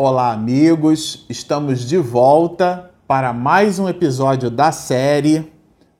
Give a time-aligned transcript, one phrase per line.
[0.00, 1.26] Olá, amigos!
[1.28, 5.52] Estamos de volta para mais um episódio da série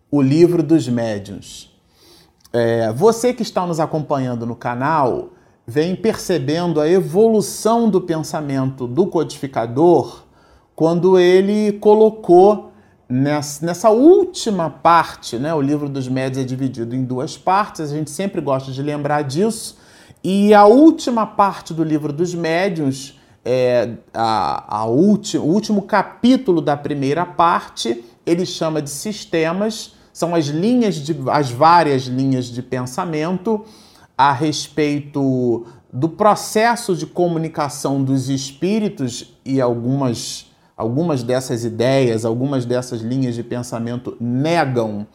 [0.09, 1.77] O Livro dos Médiuns.
[2.53, 5.31] É, você que está nos acompanhando no canal
[5.67, 10.23] vem percebendo a evolução do pensamento do codificador
[10.77, 12.71] quando ele colocou
[13.09, 15.53] nessa, nessa última parte, né?
[15.53, 19.23] O livro dos médios é dividido em duas partes, a gente sempre gosta de lembrar
[19.23, 19.77] disso.
[20.23, 26.61] E a última parte do livro dos médiuns, é, a, a ulti, o último capítulo
[26.61, 32.63] da primeira parte, ele chama de sistemas, são as linhas de as várias linhas de
[32.63, 33.65] pensamento
[34.17, 43.01] a respeito do processo de comunicação dos espíritos e algumas algumas dessas ideias, algumas dessas
[43.01, 45.07] linhas de pensamento negam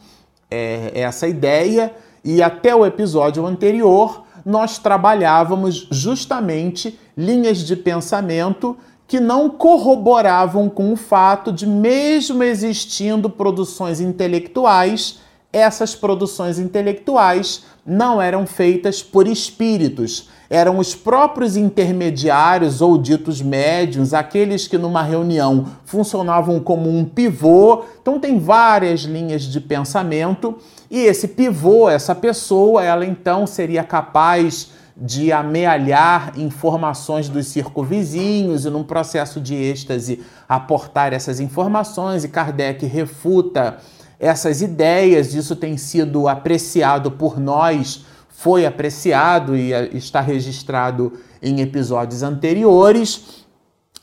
[0.50, 1.94] é, essa ideia.
[2.22, 10.92] E até o episódio anterior nós trabalhávamos justamente linhas de pensamento que não corroboravam com
[10.92, 15.20] o fato de, mesmo existindo produções intelectuais,
[15.52, 24.12] essas produções intelectuais não eram feitas por espíritos, eram os próprios intermediários ou ditos médiums,
[24.12, 27.84] aqueles que numa reunião funcionavam como um pivô.
[28.00, 30.56] Então tem várias linhas de pensamento
[30.94, 38.70] e esse pivô, essa pessoa, ela então seria capaz de amealhar informações dos circunvizinhos e
[38.70, 43.78] num processo de êxtase aportar essas informações e Kardec refuta
[44.20, 51.60] essas ideias, isso tem sido apreciado por nós, foi apreciado e eh, está registrado em
[51.60, 53.44] episódios anteriores.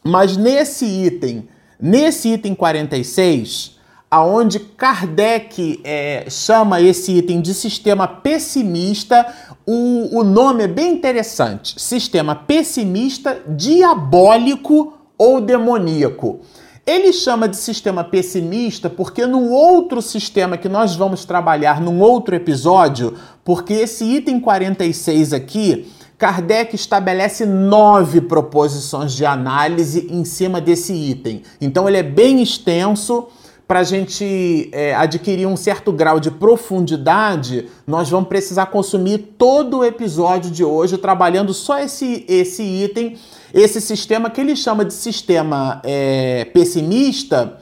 [0.03, 1.47] Mas nesse item,
[1.80, 3.80] nesse item 46,
[4.12, 9.26] aonde Kardec é, chama esse item de sistema pessimista,
[9.66, 16.41] o, o nome é bem interessante: sistema pessimista diabólico ou demoníaco.
[16.85, 22.35] Ele chama de sistema pessimista porque no outro sistema que nós vamos trabalhar num outro
[22.35, 23.14] episódio,
[23.46, 25.88] porque esse item 46 aqui,
[26.18, 31.44] Kardec estabelece nove proposições de análise em cima desse item.
[31.62, 33.28] Então ele é bem extenso
[33.72, 39.78] para a gente é, adquirir um certo grau de profundidade, nós vamos precisar consumir todo
[39.78, 43.16] o episódio de hoje trabalhando só esse, esse item,
[43.54, 47.59] esse sistema que ele chama de sistema é, pessimista,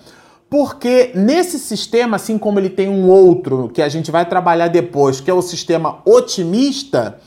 [0.50, 5.22] porque nesse sistema, assim como ele tem um outro que a gente vai trabalhar depois,
[5.22, 7.20] que é o sistema otimista,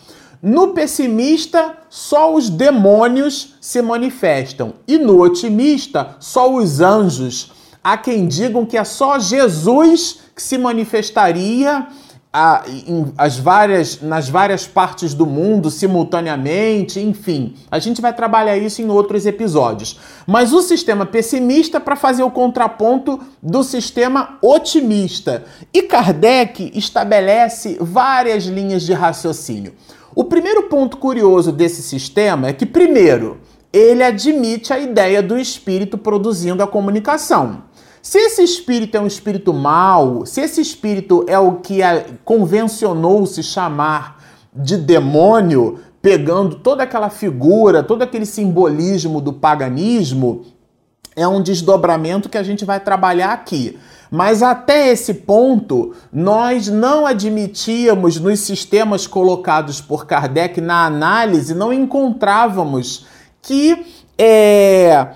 [0.42, 8.26] no pessimista só os demônios se manifestam e no otimista só os anjos Há quem
[8.26, 11.86] digam que é só Jesus que se manifestaria
[12.32, 17.54] a, em, as várias, nas várias partes do mundo simultaneamente, enfim.
[17.70, 20.00] A gente vai trabalhar isso em outros episódios.
[20.26, 25.44] Mas o sistema pessimista para fazer o contraponto do sistema otimista.
[25.74, 29.74] E Kardec estabelece várias linhas de raciocínio.
[30.14, 33.40] O primeiro ponto curioso desse sistema é que, primeiro,
[33.72, 37.62] ele admite a ideia do espírito produzindo a comunicação.
[38.02, 41.78] Se esse espírito é um espírito mau, se esse espírito é o que
[42.24, 44.20] convencionou-se chamar
[44.52, 50.44] de demônio, pegando toda aquela figura, todo aquele simbolismo do paganismo,
[51.14, 53.78] é um desdobramento que a gente vai trabalhar aqui.
[54.10, 61.72] Mas até esse ponto, nós não admitíamos nos sistemas colocados por Kardec na análise, não
[61.72, 63.06] encontrávamos
[63.40, 63.86] que
[64.18, 65.08] é,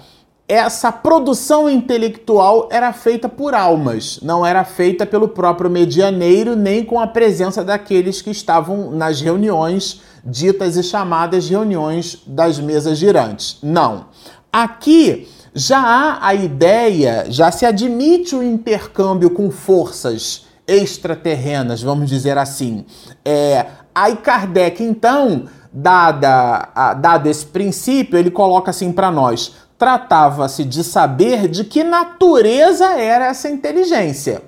[0.49, 7.01] essa produção intelectual era feita por almas, não era feita pelo próprio medianeiro, nem com
[7.01, 13.59] a presença daqueles que estavam nas reuniões ditas e chamadas reuniões das mesas girantes.
[13.63, 14.07] Não.
[14.53, 22.39] Aqui já há a ideia, já se admite o intercâmbio com forças extraterrenas, vamos dizer
[22.39, 22.85] assim.
[23.25, 30.65] É, aí Kardec, então, dada, a, dado esse princípio, ele coloca assim para nós: tratava-se
[30.65, 34.43] de saber de que natureza era essa inteligência.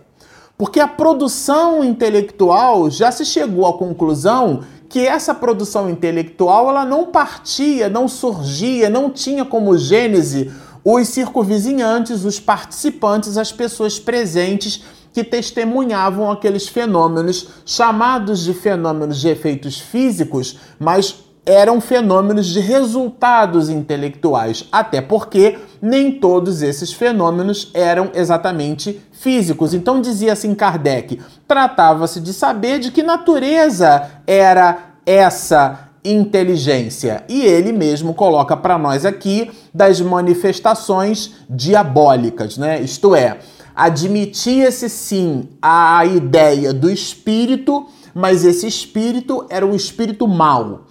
[0.56, 7.06] Porque a produção intelectual já se chegou à conclusão que essa produção intelectual ela não
[7.06, 10.50] partia, não surgia, não tinha como gênese
[10.82, 14.82] os circunvizinhantes, os participantes, as pessoas presentes
[15.12, 23.70] que testemunhavam aqueles fenômenos chamados de fenômenos de efeitos físicos, mas eram fenômenos de resultados
[23.70, 29.72] intelectuais, até porque nem todos esses fenômenos eram exatamente físicos.
[29.72, 31.18] Então dizia assim Kardec:
[31.48, 37.24] tratava-se de saber de que natureza era essa inteligência.
[37.26, 42.78] E ele mesmo coloca para nós aqui das manifestações diabólicas, né?
[42.78, 43.38] Isto é,
[43.74, 50.87] admitia-se sim a ideia do espírito, mas esse espírito era um espírito mau.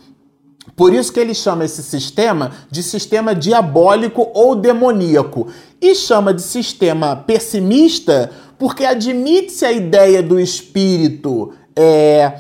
[0.78, 5.48] Por isso que ele chama esse sistema de sistema diabólico ou demoníaco.
[5.82, 8.30] E chama de sistema pessimista
[8.60, 12.40] porque admite-se a ideia do espírito é,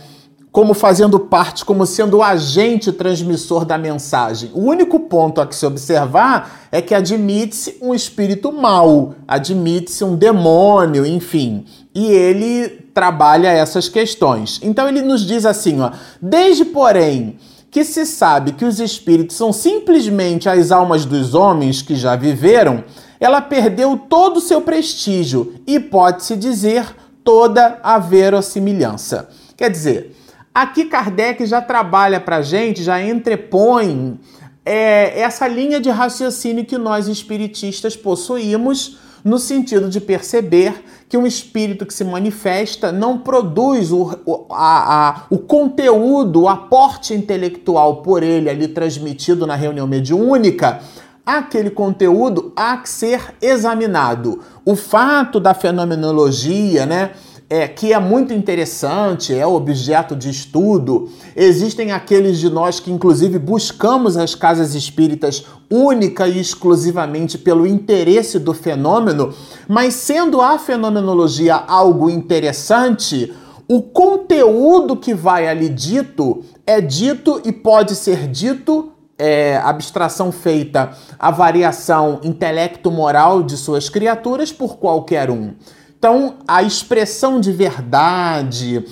[0.51, 4.51] como fazendo parte, como sendo o agente transmissor da mensagem.
[4.53, 10.15] O único ponto a que se observar é que admite-se um espírito mau, admite-se um
[10.15, 11.65] demônio, enfim.
[11.93, 14.59] E ele trabalha essas questões.
[14.61, 15.89] Então ele nos diz assim, ó,
[16.21, 17.37] desde porém
[17.69, 22.83] que se sabe que os espíritos são simplesmente as almas dos homens que já viveram,
[23.19, 26.85] ela perdeu todo o seu prestígio e pode-se dizer
[27.23, 29.29] toda a verossimilhança.
[29.55, 30.15] Quer dizer,
[30.53, 34.19] aqui Kardec já trabalha para a gente, já entrepõe
[34.63, 40.73] é, essa linha de raciocínio que nós espiritistas possuímos no sentido de perceber
[41.09, 44.11] que um espírito que se manifesta não produz o,
[44.51, 50.81] a, a, o conteúdo, o aporte intelectual por ele ali transmitido na reunião mediúnica,
[51.25, 54.41] aquele conteúdo há que ser examinado.
[54.65, 57.11] O fato da fenomenologia, né?
[57.49, 61.09] É, que é muito interessante, é objeto de estudo.
[61.33, 68.37] Existem aqueles de nós que, inclusive, buscamos as casas espíritas única e exclusivamente pelo interesse
[68.37, 69.33] do fenômeno,
[69.65, 73.33] mas sendo a fenomenologia algo interessante,
[73.65, 80.91] o conteúdo que vai ali dito é dito e pode ser dito é, abstração feita
[81.17, 85.53] a variação intelecto-moral de suas criaturas por qualquer um.
[85.97, 88.85] Então, a expressão de verdade,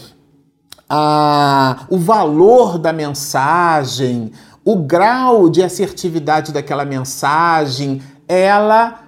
[0.89, 4.31] a, o valor da mensagem,
[4.63, 9.01] o grau de assertividade daquela mensagem, ela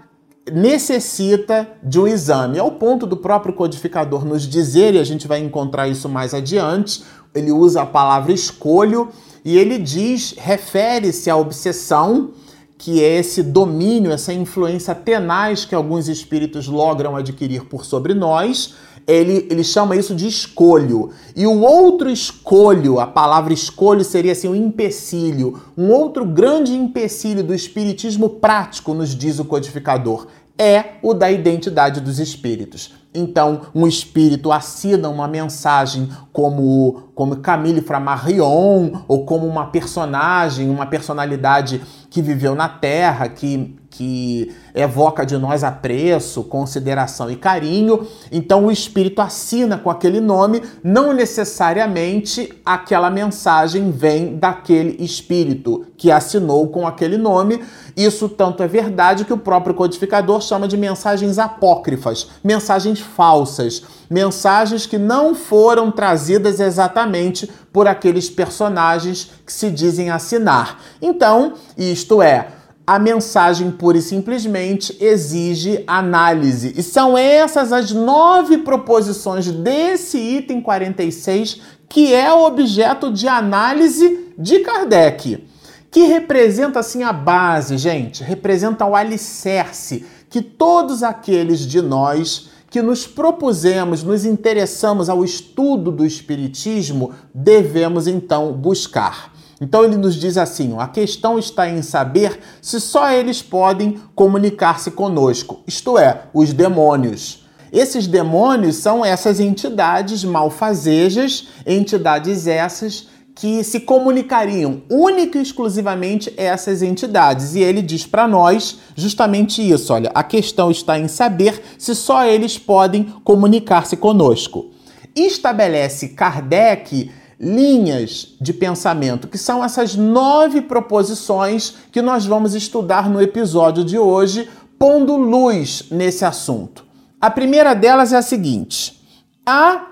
[0.52, 2.60] necessita de um exame.
[2.60, 7.04] Ao ponto do próprio codificador nos dizer, e a gente vai encontrar isso mais adiante,
[7.34, 9.10] ele usa a palavra escolho
[9.44, 12.30] e ele diz, refere-se à obsessão,
[12.78, 18.76] que é esse domínio, essa influência tenaz que alguns espíritos logram adquirir por sobre nós.
[19.08, 21.12] Ele, ele chama isso de escolho.
[21.36, 25.62] E o outro escolho, a palavra escolho seria assim um empecilho.
[25.78, 30.28] Um outro grande empecilho do espiritismo prático, nos diz o codificador,
[30.58, 32.94] é o da identidade dos espíritos.
[33.14, 40.86] Então, um espírito assina uma mensagem como, como Camille Flammarion, ou como uma personagem, uma
[40.86, 48.06] personalidade que viveu na Terra, que, que evoca de nós apreço, consideração e carinho.
[48.32, 56.12] Então, o espírito assina com aquele nome, não necessariamente aquela mensagem vem daquele espírito que
[56.12, 57.60] assinou com aquele nome.
[57.96, 64.86] Isso tanto é verdade que o próprio codificador chama de mensagens apócrifas, mensagens falsas, mensagens
[64.86, 70.80] que não foram trazidas exatamente por aqueles personagens que se dizem assinar.
[71.02, 72.50] Então, isto é,
[72.88, 76.74] a mensagem pura e simplesmente exige análise.
[76.78, 84.34] E são essas as nove proposições desse item 46 que é o objeto de análise
[84.38, 85.46] de Kardec.
[85.92, 92.82] Que representa assim a base, gente, representa o alicerce que todos aqueles de nós que
[92.82, 99.34] nos propusemos, nos interessamos ao estudo do Espiritismo, devemos então buscar.
[99.60, 104.92] Então ele nos diz assim: a questão está em saber se só eles podem comunicar-se
[104.92, 107.46] conosco, isto é, os demônios.
[107.72, 116.82] Esses demônios são essas entidades malfazejas, entidades essas que se comunicariam única e exclusivamente essas
[116.82, 117.54] entidades.
[117.54, 122.26] E ele diz para nós justamente isso: olha, a questão está em saber se só
[122.26, 124.72] eles podem comunicar-se conosco.
[125.16, 133.22] Estabelece Kardec linhas de pensamento, que são essas nove proposições que nós vamos estudar no
[133.22, 136.86] episódio de hoje, pondo luz nesse assunto.
[137.22, 139.02] A primeira delas é a seguinte:
[139.46, 139.88] há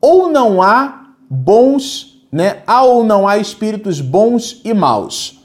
[0.00, 2.62] ou não há bons né?
[2.66, 5.40] Há ou não há espíritos bons e maus?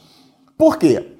[0.57, 1.12] Por quê?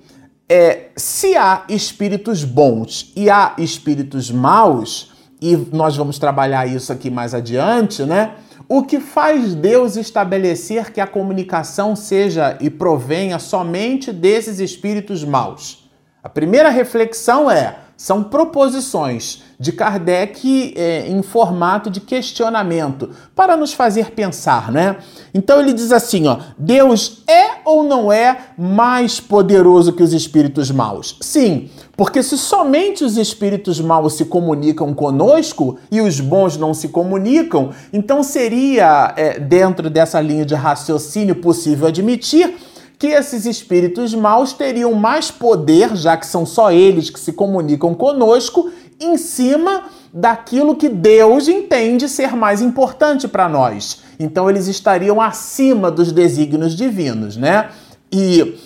[0.48, 5.12] É, se há espíritos bons e há espíritos maus,
[5.42, 8.36] e nós vamos trabalhar isso aqui mais adiante, né?
[8.68, 15.90] O que faz Deus estabelecer que a comunicação seja e provenha somente desses espíritos maus?
[16.24, 23.72] A primeira reflexão é: São proposições de Kardec é, em formato de questionamento, para nos
[23.72, 24.98] fazer pensar, né?
[25.34, 30.70] Então ele diz assim, ó, Deus é ou não é mais poderoso que os espíritos
[30.70, 31.16] maus?
[31.22, 36.90] Sim, porque se somente os espíritos maus se comunicam conosco e os bons não se
[36.90, 42.54] comunicam, então seria, é, dentro dessa linha de raciocínio possível admitir
[42.98, 47.94] que esses espíritos maus teriam mais poder, já que são só eles que se comunicam
[47.94, 54.04] conosco, em cima daquilo que Deus entende ser mais importante para nós.
[54.20, 57.70] Então eles estariam acima dos desígnios divinos, né?
[58.12, 58.58] E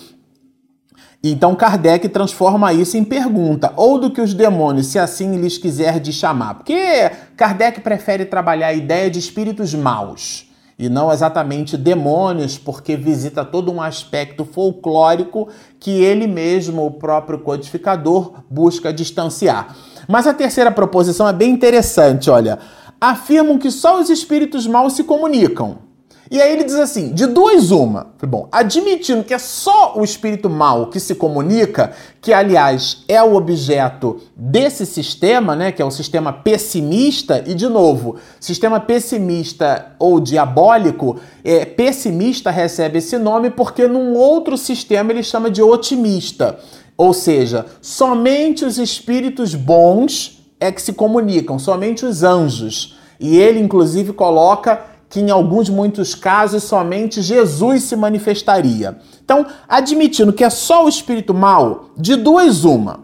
[1.24, 5.98] então Kardec transforma isso em pergunta, ou do que os demônios, se assim lhes quiser
[5.98, 6.54] de chamar.
[6.54, 10.47] Porque Kardec prefere trabalhar a ideia de espíritos maus
[10.78, 15.48] e não exatamente demônios, porque visita todo um aspecto folclórico
[15.80, 19.76] que ele mesmo, o próprio codificador, busca distanciar.
[20.06, 22.58] Mas a terceira proposição é bem interessante, olha.
[23.00, 25.87] Afirmam que só os espíritos maus se comunicam.
[26.30, 28.08] E aí ele diz assim: de duas, uma.
[28.22, 33.34] Bom, admitindo que é só o espírito mal que se comunica, que aliás é o
[33.34, 35.72] objeto desse sistema, né?
[35.72, 42.98] Que é o sistema pessimista, e de novo, sistema pessimista ou diabólico, é, pessimista recebe
[42.98, 46.58] esse nome porque num outro sistema ele chama de otimista.
[46.96, 52.98] Ou seja, somente os espíritos bons é que se comunicam, somente os anjos.
[53.20, 58.98] E ele, inclusive, coloca que em alguns muitos casos somente Jesus se manifestaria.
[59.24, 63.00] Então, admitindo que é só o espírito mal, de duas uma.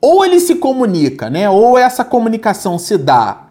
[0.00, 1.50] Ou ele se comunica, né?
[1.50, 3.48] Ou essa comunicação se dá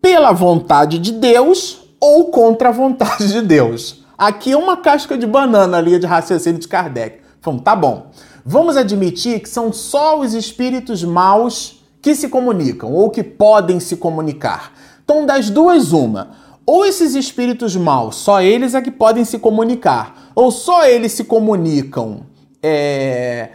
[0.00, 4.04] pela vontade de Deus ou contra a vontade de Deus.
[4.16, 7.20] Aqui é uma casca de banana ali de raciocínio de Kardec.
[7.42, 8.06] Vamos, tá bom.
[8.44, 13.96] Vamos admitir que são só os espíritos maus que se comunicam ou que podem se
[13.96, 14.72] comunicar.
[15.02, 20.30] Então, das duas, uma ou esses espíritos maus, só eles é que podem se comunicar,
[20.34, 22.26] ou só eles se comunicam
[22.62, 23.50] é,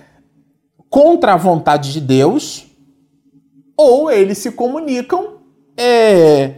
[0.89, 2.67] contra a vontade de Deus,
[3.75, 5.39] ou eles se comunicam
[5.75, 6.55] é,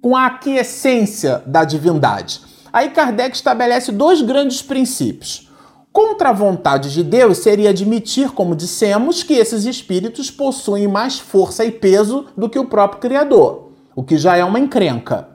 [0.00, 2.40] com a aquiescência da divindade.
[2.72, 5.48] Aí Kardec estabelece dois grandes princípios.
[5.90, 11.64] Contra a vontade de Deus seria admitir, como dissemos, que esses espíritos possuem mais força
[11.64, 13.67] e peso do que o próprio Criador
[13.98, 15.30] o que já é uma encrenca.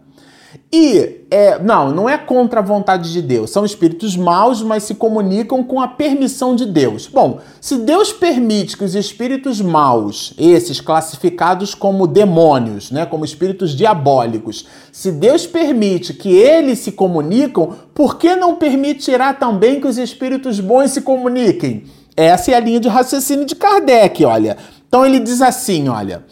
[0.72, 3.50] E, é, não, não é contra a vontade de Deus.
[3.50, 7.06] São espíritos maus, mas se comunicam com a permissão de Deus.
[7.06, 13.76] Bom, se Deus permite que os espíritos maus, esses classificados como demônios, né, como espíritos
[13.76, 19.98] diabólicos, se Deus permite que eles se comunicam, por que não permitirá também que os
[19.98, 21.84] espíritos bons se comuniquem?
[22.16, 24.56] Essa é a linha de raciocínio de Kardec, olha.
[24.88, 26.24] Então ele diz assim, olha.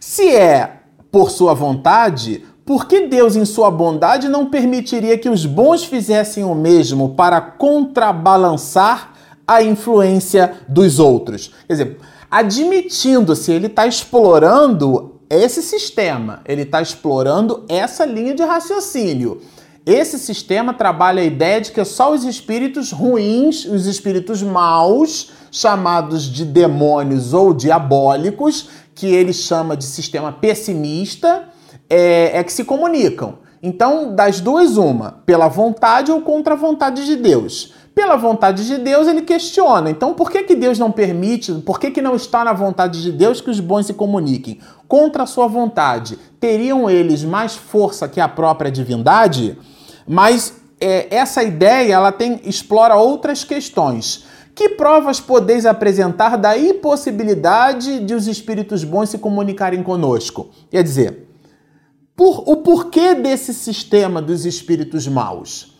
[0.00, 0.77] Se é
[1.10, 6.44] por sua vontade, por que Deus, em sua bondade, não permitiria que os bons fizessem
[6.44, 9.14] o mesmo para contrabalançar
[9.46, 11.50] a influência dos outros?
[11.66, 11.98] Quer dizer,
[12.30, 19.40] admitindo-se, ele está explorando esse sistema, ele está explorando essa linha de raciocínio.
[19.86, 26.24] Esse sistema trabalha a ideia de que só os espíritos ruins, os espíritos maus, chamados
[26.24, 28.68] de demônios ou diabólicos,
[28.98, 31.44] que ele chama de sistema pessimista,
[31.88, 33.38] é, é que se comunicam.
[33.62, 37.72] Então, das duas, uma, pela vontade ou contra a vontade de Deus.
[37.94, 39.88] Pela vontade de Deus, ele questiona.
[39.88, 43.12] Então, por que, que Deus não permite, por que, que não está na vontade de
[43.12, 44.58] Deus que os bons se comuniquem?
[44.88, 49.56] Contra a sua vontade, teriam eles mais força que a própria divindade?
[50.08, 54.26] Mas é, essa ideia ela tem explora outras questões.
[54.58, 60.50] Que provas podeis apresentar da impossibilidade de os espíritos bons se comunicarem conosco?
[60.68, 61.28] Quer dizer,
[62.16, 65.78] por, o porquê desse sistema dos espíritos maus?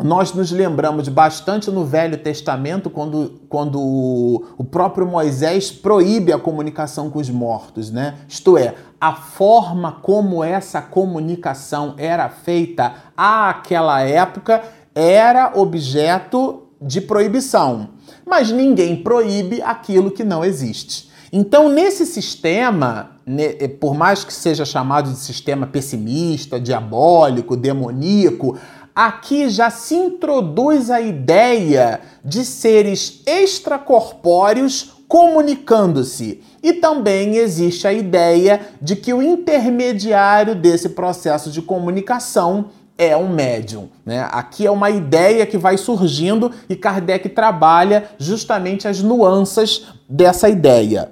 [0.00, 7.10] Nós nos lembramos bastante no Velho Testamento, quando, quando o próprio Moisés proíbe a comunicação
[7.10, 8.18] com os mortos, né?
[8.28, 14.62] Isto é, a forma como essa comunicação era feita àquela época
[14.94, 17.90] era objeto de proibição,
[18.26, 21.08] mas ninguém proíbe aquilo que não existe.
[21.32, 28.56] Então, nesse sistema, eh, por mais que seja chamado de sistema pessimista, diabólico, demoníaco,
[28.94, 36.42] aqui já se introduz a ideia de seres extracorpóreos comunicando-se.
[36.62, 42.66] E também existe a ideia de que o intermediário desse processo de comunicação
[42.98, 43.88] é um médium.
[44.04, 44.28] Né?
[44.32, 51.10] Aqui é uma ideia que vai surgindo e Kardec trabalha justamente as nuances dessa ideia.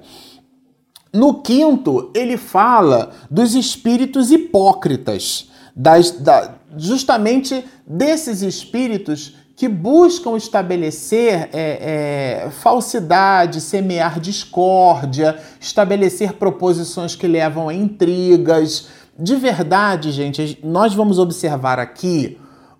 [1.13, 11.49] No quinto, ele fala dos espíritos hipócritas, das, da, justamente desses espíritos que buscam estabelecer
[11.51, 18.89] é, é, falsidade, semear discórdia, estabelecer proposições que levam a intrigas.
[19.19, 22.37] De verdade, gente, nós vamos observar aqui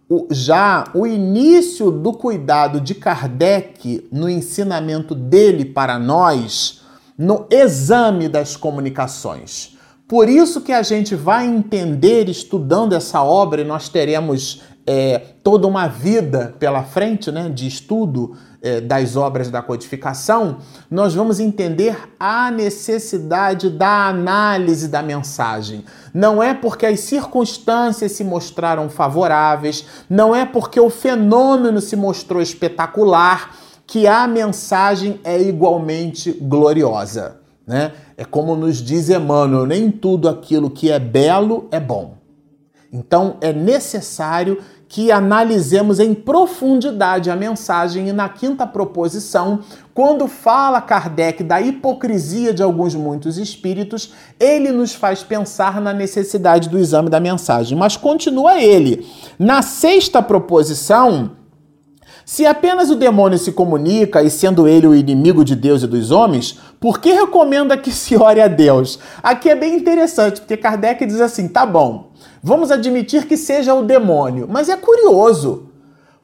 [0.07, 6.81] o, já o início do cuidado de Kardec no ensinamento dele para nós
[7.17, 9.75] no exame das comunicações.
[10.07, 15.67] Por isso que a gente vai entender estudando essa obra, e nós teremos é, toda
[15.67, 20.57] uma vida pela frente né, de estudo é, das obras da codificação,
[20.91, 25.85] nós vamos entender a necessidade da análise da mensagem.
[26.13, 32.41] Não é porque as circunstâncias se mostraram favoráveis, não é porque o fenômeno se mostrou
[32.41, 33.55] espetacular
[33.85, 37.39] que a mensagem é igualmente gloriosa.
[37.65, 37.93] Né?
[38.17, 42.17] É como nos diz Emmanuel: nem tudo aquilo que é belo é bom.
[42.91, 44.59] Então é necessário
[44.89, 49.59] que analisemos em profundidade a mensagem e na quinta proposição,
[49.93, 56.69] quando fala Kardec da hipocrisia de alguns muitos espíritos, ele nos faz pensar na necessidade
[56.69, 57.77] do exame da mensagem.
[57.77, 59.05] Mas continua ele.
[59.37, 61.31] Na sexta proposição,
[62.27, 66.11] se apenas o demônio se comunica e sendo ele o inimigo de Deus e dos
[66.11, 68.99] homens, por que recomenda que se ore a Deus?
[69.23, 72.06] Aqui é bem interessante, porque Kardec diz assim: tá bom,
[72.41, 75.69] Vamos admitir que seja o demônio, mas é curioso.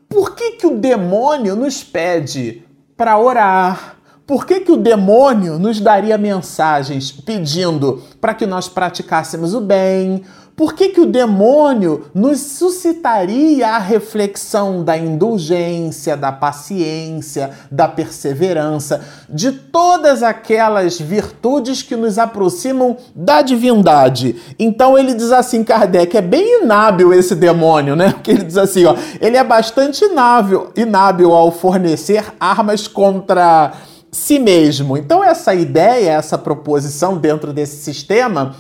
[0.08, 2.64] Por que, que o demônio nos pede
[2.96, 3.98] para orar?
[4.26, 10.24] Por que, que o demônio nos daria mensagens pedindo para que nós praticássemos o bem?
[10.56, 19.02] Por que, que o demônio nos suscitaria a reflexão da indulgência, da paciência, da perseverança,
[19.28, 24.36] de todas aquelas virtudes que nos aproximam da divindade?
[24.60, 28.12] Então ele diz assim, Kardec, é bem inábil esse demônio, né?
[28.12, 33.72] Porque ele diz assim, ó, ele é bastante inábil, inábil ao fornecer armas contra
[34.12, 34.96] si mesmo.
[34.96, 38.56] Então essa ideia, essa proposição dentro desse sistema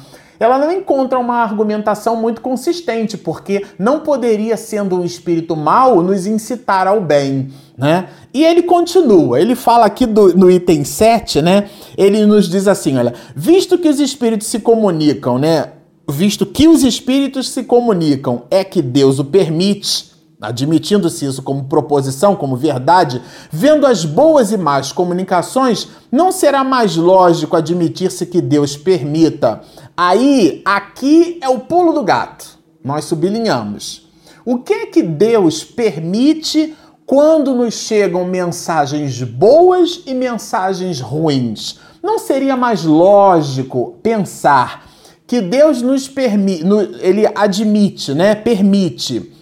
[0.45, 6.25] ela não encontra uma argumentação muito consistente, porque não poderia, sendo um espírito mau, nos
[6.25, 7.49] incitar ao bem.
[7.77, 8.08] Né?
[8.34, 11.69] E ele continua, ele fala aqui do, no item 7, né?
[11.97, 15.69] Ele nos diz assim: olha, visto que os espíritos se comunicam, né?
[16.08, 20.12] Visto que os espíritos se comunicam, é que Deus o permite
[20.43, 26.97] Admitindo-se isso como proposição, como verdade, vendo as boas e más comunicações, não será mais
[26.97, 29.62] lógico admitir-se que Deus permita.
[29.95, 32.60] Aí, aqui é o pulo do gato.
[32.84, 34.10] Nós sublinhamos.
[34.45, 36.75] O que é que Deus permite
[37.06, 41.79] quando nos chegam mensagens boas e mensagens ruins?
[42.03, 44.89] Não seria mais lógico pensar
[45.25, 46.65] que Deus nos permite,
[46.99, 48.36] ele admite, né?
[48.36, 49.33] Permite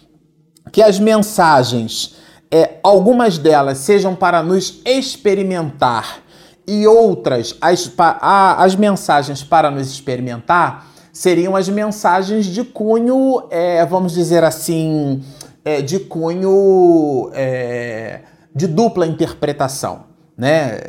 [0.72, 2.16] que as mensagens,
[2.50, 6.22] é, algumas delas sejam para nos experimentar
[6.68, 13.86] e outras, as, a, as mensagens para nos experimentar, seriam as mensagens de cunho, é,
[13.86, 15.22] vamos dizer assim,
[15.66, 18.22] é, de cunho é,
[18.56, 20.11] de dupla interpretação,
[20.42, 20.80] né?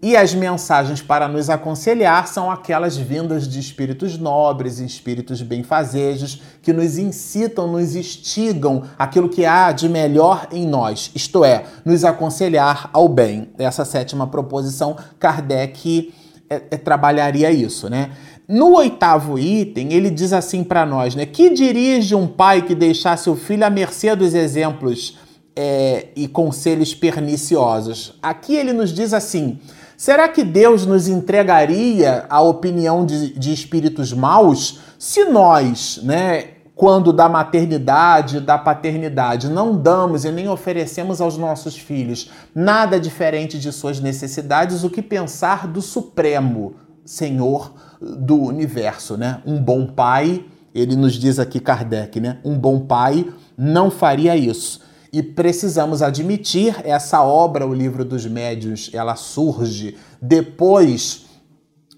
[0.00, 6.72] E as mensagens para nos aconselhar são aquelas vindas de espíritos nobres, espíritos benfazejos, que
[6.72, 12.88] nos incitam, nos instigam aquilo que há de melhor em nós, isto é, nos aconselhar
[12.94, 13.50] ao bem.
[13.58, 16.14] Essa sétima proposição, Kardec
[16.48, 18.12] é, é, trabalharia isso, né?
[18.48, 21.26] No oitavo item, ele diz assim para nós, né?
[21.26, 25.27] Que dirige um pai que deixasse o filho à mercê dos exemplos
[25.60, 28.14] é, e conselhos perniciosos?
[28.22, 29.58] Aqui ele nos diz assim
[29.96, 37.12] Será que Deus nos entregaria a opinião de, de espíritos maus se nós, né, quando
[37.12, 43.72] da maternidade, da paternidade, não damos e nem oferecemos aos nossos filhos nada diferente de
[43.72, 49.42] suas necessidades, o que pensar do Supremo Senhor do universo, né?
[49.44, 52.38] Um bom pai, ele nos diz aqui Kardec, né?
[52.44, 54.86] Um bom pai não faria isso.
[55.12, 61.26] E precisamos admitir, essa obra, o Livro dos Médiuns, ela surge depois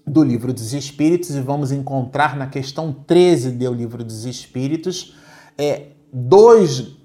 [0.05, 5.15] do Livro dos Espíritos e vamos encontrar na questão 13 do Livro dos Espíritos
[5.57, 6.95] é, dois,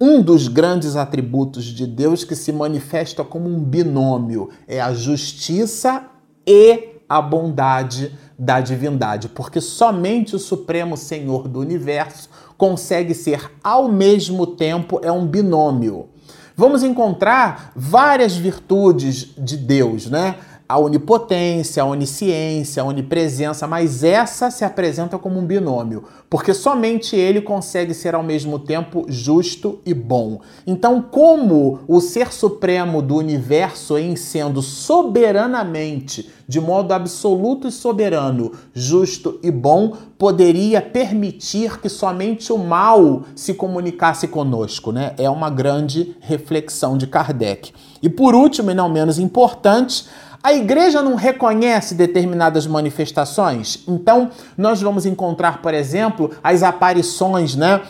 [0.00, 6.06] um dos grandes atributos de Deus que se manifesta como um binômio, é a justiça
[6.46, 13.88] e a bondade da divindade, porque somente o Supremo Senhor do Universo consegue ser ao
[13.88, 16.08] mesmo tempo, é um binômio.
[16.56, 20.34] Vamos encontrar várias virtudes de Deus, né?
[20.68, 27.16] A onipotência, a onisciência, a onipresença, mas essa se apresenta como um binômio, porque somente
[27.16, 30.40] ele consegue ser ao mesmo tempo justo e bom.
[30.66, 38.52] Então, como o ser supremo do universo, em sendo soberanamente, de modo absoluto e soberano,
[38.74, 45.14] justo e bom, poderia permitir que somente o mal se comunicasse conosco, né?
[45.16, 47.72] É uma grande reflexão de Kardec.
[48.02, 50.06] E por último, e não menos importante,
[50.48, 53.80] a igreja não reconhece determinadas manifestações?
[53.86, 57.82] Então, nós vamos encontrar, por exemplo, as aparições, né?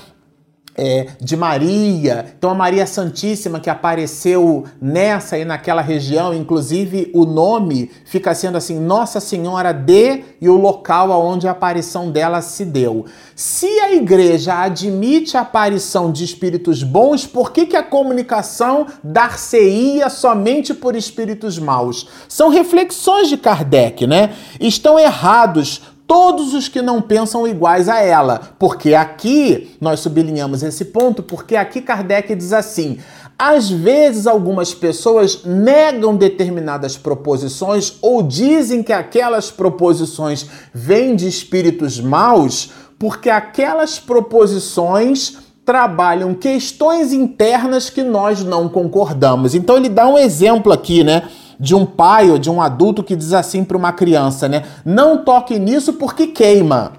[0.79, 2.33] É, de Maria.
[2.39, 8.57] Então, a Maria Santíssima que apareceu nessa e naquela região, inclusive o nome fica sendo
[8.57, 13.05] assim: Nossa Senhora de e o local aonde a aparição dela se deu.
[13.35, 20.09] Se a igreja admite a aparição de espíritos bons, por que, que a comunicação dar-se-ia
[20.09, 22.09] somente por espíritos maus?
[22.29, 24.33] São reflexões de Kardec, né?
[24.61, 28.41] Estão errados todos os que não pensam iguais a ela.
[28.59, 32.99] Porque aqui nós sublinhamos esse ponto, porque aqui Kardec diz assim:
[33.39, 40.45] às vezes, algumas pessoas negam determinadas proposições ou dizem que aquelas proposições
[40.75, 49.55] vêm de espíritos maus, porque aquelas proposições trabalham questões internas que nós não concordamos.
[49.55, 51.29] Então, ele dá um exemplo aqui, né?
[51.59, 54.65] De um pai ou de um adulto que diz assim para uma criança, né?
[54.85, 56.93] Não toque nisso porque queima.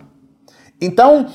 [0.82, 1.28] Então,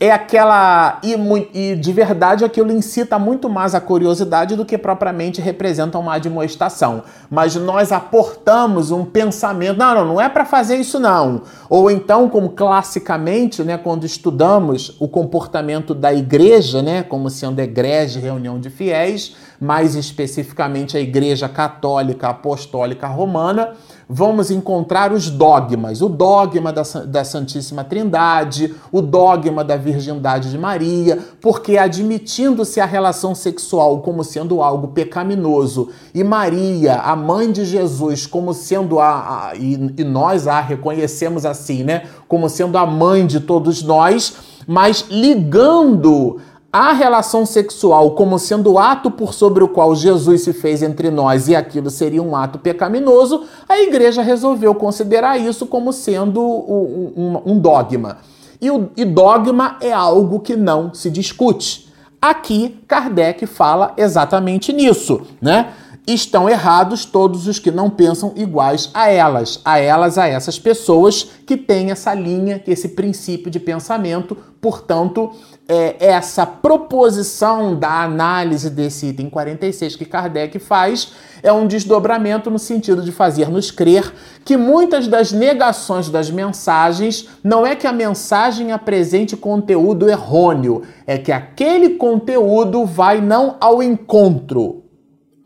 [0.00, 1.00] é aquela.
[1.02, 1.14] E,
[1.52, 7.02] e, de verdade aquilo incita muito mais a curiosidade do que propriamente representa uma admoestação.
[7.28, 9.76] Mas nós aportamos um pensamento.
[9.76, 11.42] Não, não, não é para fazer isso, não.
[11.68, 18.22] Ou então, como classicamente, né, quando estudamos o comportamento da igreja, né, como sendo egrégia,
[18.22, 23.72] reunião de fiéis, mais especificamente a igreja católica apostólica romana
[24.08, 30.56] vamos encontrar os dogmas: o dogma da, da Santíssima Trindade, o dogma da Virgindade de
[30.56, 37.64] Maria, porque admitindo-se a relação sexual como sendo algo pecaminoso e Maria, a mãe de
[37.64, 39.50] Jesus, como sendo a.
[39.50, 42.04] a e, e nós a reconhecemos assim, né?
[42.26, 44.34] Como sendo a mãe de todos nós,
[44.66, 46.40] mas ligando
[46.78, 51.10] a relação sexual como sendo o ato por sobre o qual Jesus se fez entre
[51.10, 57.12] nós e aquilo seria um ato pecaminoso, a igreja resolveu considerar isso como sendo um,
[57.16, 58.18] um, um dogma.
[58.60, 61.92] E, o, e dogma é algo que não se discute.
[62.20, 65.72] Aqui, Kardec fala exatamente nisso, né?
[66.12, 71.28] estão errados todos os que não pensam iguais a elas, a elas, a essas pessoas
[71.44, 74.36] que têm essa linha, esse princípio de pensamento.
[74.60, 75.32] Portanto,
[75.68, 82.58] é, essa proposição da análise desse item 46 que Kardec faz é um desdobramento no
[82.58, 84.12] sentido de fazer-nos crer
[84.46, 91.18] que muitas das negações das mensagens não é que a mensagem apresente conteúdo errôneo, é
[91.18, 94.87] que aquele conteúdo vai não ao encontro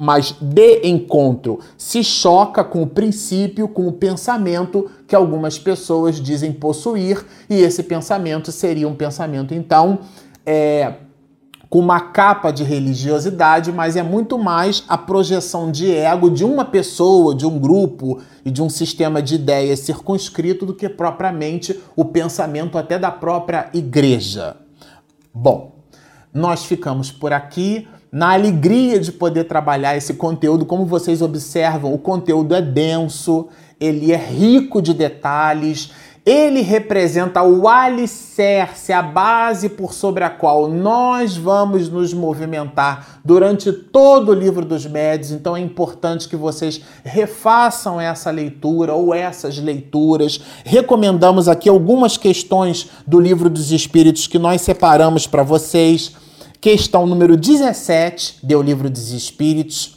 [0.03, 6.53] mas de encontro se choca com o princípio, com o pensamento que algumas pessoas dizem
[6.53, 10.01] possuir, e esse pensamento seria um pensamento, então,
[10.45, 10.95] é,
[11.71, 16.65] com uma capa de religiosidade, mas é muito mais a projeção de ego de uma
[16.65, 22.05] pessoa, de um grupo e de um sistema de ideias circunscrito do que propriamente o
[22.05, 24.57] pensamento até da própria igreja.
[25.33, 25.77] Bom,
[26.35, 30.67] nós ficamos por aqui na alegria de poder trabalhar esse conteúdo.
[30.67, 33.49] Como vocês observam, o conteúdo é denso,
[33.81, 35.91] ele é rico de detalhes,
[36.25, 43.73] ele representa o alicerce, a base por sobre a qual nós vamos nos movimentar durante
[43.73, 45.33] todo o livro dos médios.
[45.33, 50.41] Então é importante que vocês refaçam essa leitura ou essas leituras.
[50.65, 56.22] Recomendamos aqui algumas questões do livro dos Espíritos que nós separamos para vocês
[56.63, 59.97] questão número 17 do Livro dos Espíritos,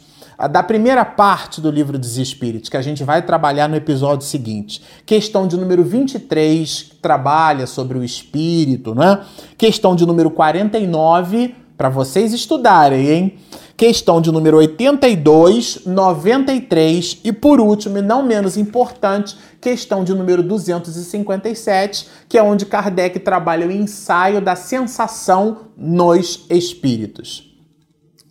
[0.50, 4.82] da primeira parte do Livro dos Espíritos, que a gente vai trabalhar no episódio seguinte.
[5.06, 9.20] Questão de número 23, que trabalha sobre o espírito, né?
[9.56, 13.38] Questão de número 49, para vocês estudarem, hein?
[13.76, 20.42] Questão de número 82, 93 e por último, e não menos importante, questão de número
[20.42, 27.54] 257, que é onde Kardec trabalha o ensaio da sensação nos espíritos.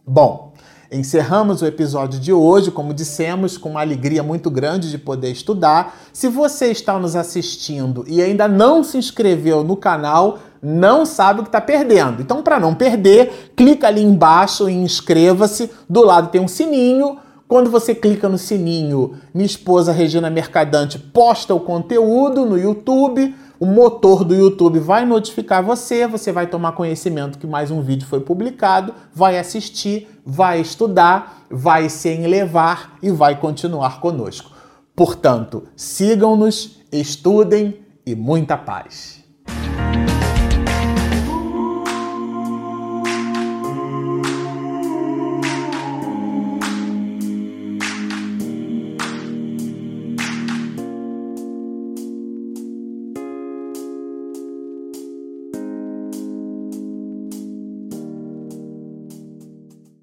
[0.06, 0.46] Bom,
[0.92, 5.98] Encerramos o episódio de hoje, como dissemos, com uma alegria muito grande de poder estudar.
[6.14, 11.44] Se você está nos assistindo e ainda não se inscreveu no canal, não sabe o
[11.44, 12.22] que está perdendo.
[12.22, 15.70] Então, para não perder, clica ali embaixo e inscreva-se.
[15.88, 17.20] Do lado tem um sininho.
[17.48, 23.36] Quando você clica no sininho, minha esposa Regina Mercadante posta o conteúdo no YouTube.
[23.60, 28.08] O motor do YouTube vai notificar você, você vai tomar conhecimento que mais um vídeo
[28.08, 34.52] foi publicado, vai assistir, vai estudar, vai se enlevar e vai continuar conosco.
[34.96, 39.15] Portanto, sigam-nos, estudem e muita paz.